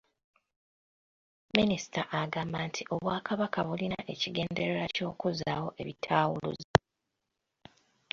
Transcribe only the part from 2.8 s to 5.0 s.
Obwakabaka bulina ekigendererwa